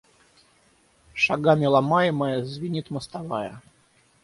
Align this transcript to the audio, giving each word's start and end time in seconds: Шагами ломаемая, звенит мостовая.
Шагами 1.25 1.67
ломаемая, 1.75 2.41
звенит 2.55 2.89
мостовая. 2.89 3.61